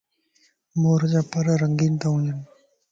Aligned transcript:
مورَ 0.81 1.01
جا 1.11 1.21
پرَ 1.31 1.45
رنگين 1.61 1.93
تا 2.01 2.07
ھونجن 2.11 2.39